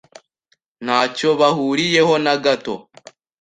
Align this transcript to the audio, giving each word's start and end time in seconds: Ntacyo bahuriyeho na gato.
Ntacyo 0.85 1.29
bahuriyeho 1.39 2.13
na 2.25 2.35
gato. 2.43 2.75